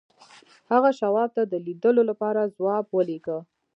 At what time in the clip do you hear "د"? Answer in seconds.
1.47-1.53